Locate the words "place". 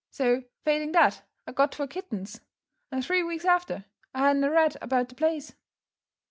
5.13-5.53